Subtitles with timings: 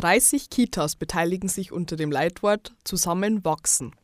[0.00, 3.94] 30 Kitas beteiligen sich unter dem Leitwort Zusammen wachsen.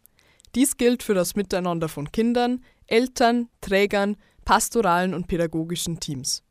[0.55, 6.43] Dies gilt für das Miteinander von Kindern, Eltern, Trägern, pastoralen und pädagogischen Teams.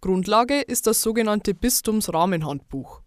[0.00, 3.02] Grundlage ist das sogenannte Bistumsrahmenhandbuch.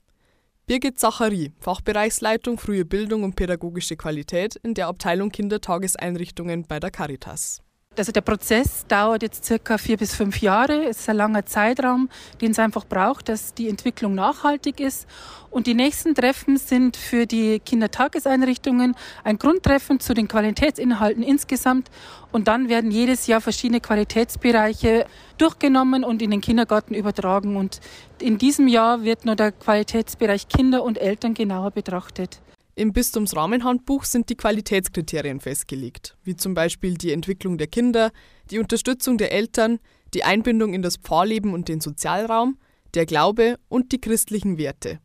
[0.68, 7.64] Birgit Zachary, Fachbereichsleitung Frühe Bildung und pädagogische Qualität in der Abteilung Kindertageseinrichtungen bei der Caritas.
[7.98, 10.86] Also der Prozess dauert jetzt circa vier bis fünf Jahre.
[10.86, 12.10] Es ist ein langer Zeitraum,
[12.42, 15.08] den es einfach braucht, dass die Entwicklung nachhaltig ist.
[15.50, 21.90] Und die nächsten Treffen sind für die Kindertageseinrichtungen ein Grundtreffen zu den Qualitätsinhalten insgesamt.
[22.32, 25.08] Und dann werden jedes Jahr verschiedene Qualitätsbereiche
[25.40, 27.56] durchgenommen und in den Kindergarten übertragen.
[27.56, 27.80] Und
[28.22, 32.42] in diesem Jahr wird nur der Qualitätsbereich Kinder und Eltern genauer betrachtet.
[32.78, 38.12] Im Bistumsrahmenhandbuch sind die Qualitätskriterien festgelegt, wie zum Beispiel die Entwicklung der Kinder,
[38.52, 39.80] die Unterstützung der Eltern,
[40.14, 42.60] die Einbindung in das Pfarrleben und den Sozialraum,
[42.94, 45.00] der Glaube und die christlichen Werte.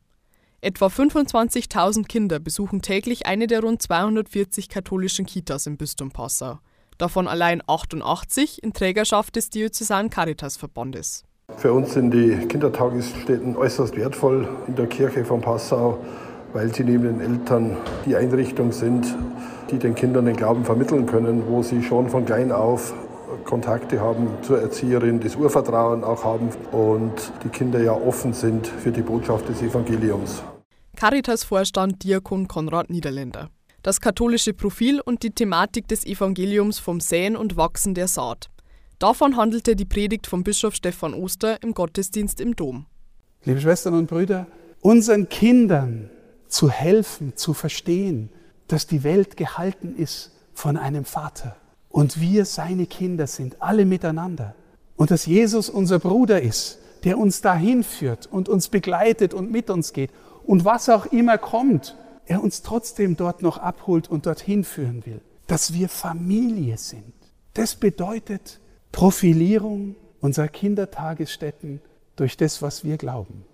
[0.60, 6.58] Etwa 25.000 Kinder besuchen täglich eine der rund 240 katholischen Kitas im Bistum Passau,
[6.98, 11.24] davon allein 88 in Trägerschaft des Diözesan Caritas-Verbandes.
[11.56, 16.04] Für uns sind die Kindertagesstätten äußerst wertvoll in der Kirche von Passau
[16.52, 19.14] weil sie neben den Eltern die Einrichtung sind,
[19.70, 22.94] die den Kindern den Glauben vermitteln können, wo sie schon von klein auf
[23.44, 28.92] Kontakte haben zur Erzieherin, das Urvertrauen auch haben und die Kinder ja offen sind für
[28.92, 30.42] die Botschaft des Evangeliums.
[30.96, 33.48] Caritas-Vorstand Diakon Konrad Niederländer.
[33.82, 38.48] Das katholische Profil und die Thematik des Evangeliums vom Säen und Wachsen der Saat.
[38.98, 42.86] Davon handelte die Predigt vom Bischof Stefan Oster im Gottesdienst im Dom.
[43.44, 44.46] Liebe Schwestern und Brüder,
[44.80, 46.10] unseren Kindern
[46.52, 48.28] zu helfen, zu verstehen,
[48.68, 51.56] dass die Welt gehalten ist von einem Vater
[51.88, 54.54] und wir seine Kinder sind, alle miteinander.
[54.96, 59.70] Und dass Jesus unser Bruder ist, der uns dahin führt und uns begleitet und mit
[59.70, 60.10] uns geht.
[60.44, 65.20] Und was auch immer kommt, er uns trotzdem dort noch abholt und dorthin führen will.
[65.46, 67.12] Dass wir Familie sind.
[67.54, 68.60] Das bedeutet
[68.92, 71.80] Profilierung unserer Kindertagesstätten
[72.16, 73.44] durch das, was wir glauben.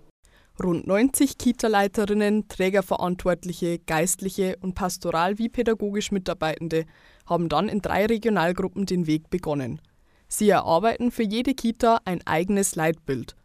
[0.61, 6.85] Rund 90 Kita-Leiterinnen, Trägerverantwortliche, Geistliche und pastoral- wie pädagogisch Mitarbeitende
[7.25, 9.79] haben dann in drei Regionalgruppen den Weg begonnen.
[10.27, 13.35] Sie erarbeiten für jede Kita ein eigenes Leitbild.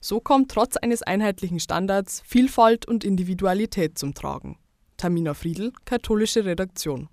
[0.00, 4.58] So kommt trotz eines einheitlichen Standards Vielfalt und Individualität zum Tragen.
[4.96, 7.08] Tamina Friedl, katholische Redaktion.